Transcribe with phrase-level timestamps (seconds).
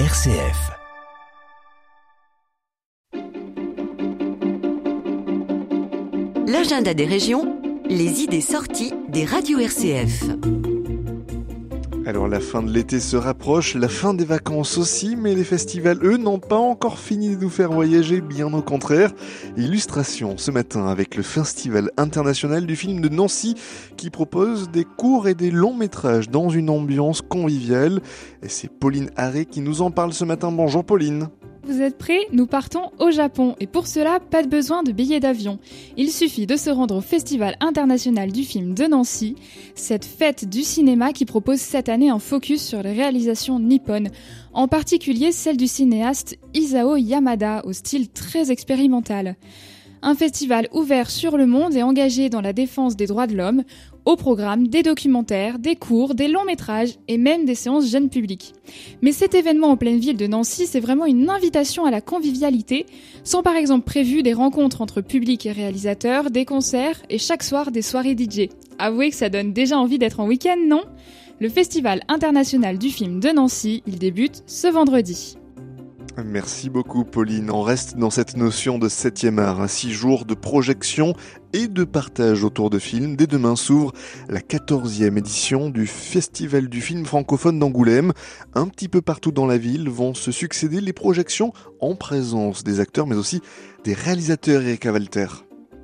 [0.00, 0.72] RCF.
[6.48, 10.24] L'agenda des régions, les idées sorties des radios RCF.
[12.06, 16.04] Alors la fin de l'été se rapproche, la fin des vacances aussi, mais les festivals,
[16.04, 19.10] eux, n'ont pas encore fini de nous faire voyager, bien au contraire.
[19.56, 23.54] Illustration ce matin avec le Festival international du film de Nancy
[23.96, 28.02] qui propose des courts et des longs métrages dans une ambiance conviviale.
[28.42, 30.52] Et c'est Pauline Harré qui nous en parle ce matin.
[30.52, 31.28] Bonjour Pauline.
[31.66, 32.26] Vous êtes prêts?
[32.30, 35.58] Nous partons au Japon et pour cela, pas de besoin de billets d'avion.
[35.96, 39.36] Il suffit de se rendre au Festival international du film de Nancy,
[39.74, 44.10] cette fête du cinéma qui propose cette année un focus sur les réalisations nippones,
[44.52, 49.36] en particulier celle du cinéaste Isao Yamada au style très expérimental.
[50.06, 53.62] Un festival ouvert sur le monde et engagé dans la défense des droits de l'homme,
[54.04, 58.52] au programme des documentaires, des cours, des longs métrages et même des séances jeunes publics.
[59.00, 62.84] Mais cet événement en pleine ville de Nancy, c'est vraiment une invitation à la convivialité,
[63.24, 67.70] sont par exemple prévues des rencontres entre public et réalisateurs, des concerts et chaque soir
[67.70, 68.50] des soirées DJ.
[68.78, 70.82] Avouez que ça donne déjà envie d'être en week-end, non?
[71.40, 75.38] Le Festival international du film de Nancy, il débute ce vendredi.
[76.22, 77.50] Merci beaucoup Pauline.
[77.50, 81.14] On reste dans cette notion de septième art, un six jours de projection
[81.52, 83.16] et de partage autour de films.
[83.16, 83.92] Dès demain s'ouvre
[84.28, 88.12] la quatorzième édition du Festival du film francophone d'Angoulême.
[88.54, 92.78] Un petit peu partout dans la ville vont se succéder les projections en présence des
[92.78, 93.40] acteurs mais aussi
[93.82, 95.26] des réalisateurs Erika Walter.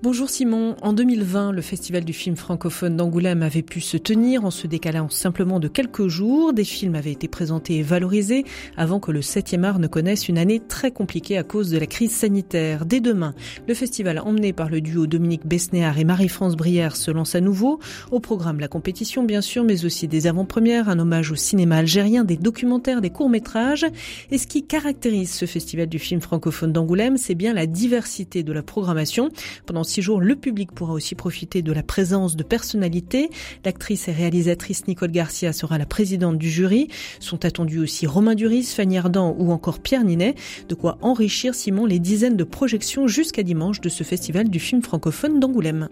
[0.00, 4.52] Bonjour Simon, en 2020, le Festival du film francophone d'Angoulême avait pu se tenir en
[4.52, 6.52] se décalant simplement de quelques jours.
[6.52, 8.44] Des films avaient été présentés et valorisés
[8.76, 11.86] avant que le 7e art ne connaisse une année très compliquée à cause de la
[11.86, 12.86] crise sanitaire.
[12.86, 13.34] Dès demain,
[13.66, 17.80] le festival emmené par le duo Dominique Besnéard et Marie-France Brière se lance à nouveau.
[18.12, 22.22] Au programme, la compétition bien sûr, mais aussi des avant-premières, un hommage au cinéma algérien,
[22.22, 23.84] des documentaires, des courts-métrages.
[24.30, 28.52] Et ce qui caractérise ce Festival du film francophone d'Angoulême, c'est bien la diversité de
[28.52, 29.30] la programmation.
[29.66, 33.30] Pendant six jours, le public pourra aussi profiter de la présence de personnalités.
[33.64, 36.88] L'actrice et réalisatrice Nicole Garcia sera la présidente du jury.
[37.20, 40.34] Sont attendus aussi Romain Duris, Fanny Ardant ou encore Pierre Ninet.
[40.68, 44.82] De quoi enrichir, Simon, les dizaines de projections jusqu'à dimanche de ce festival du film
[44.82, 45.88] francophone d'Angoulême.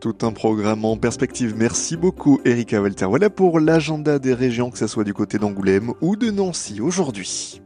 [0.00, 1.54] Tout un programme en perspective.
[1.56, 3.06] Merci beaucoup, Erika Walter.
[3.06, 7.62] Voilà pour l'agenda des régions, que ce soit du côté d'Angoulême ou de Nancy aujourd'hui.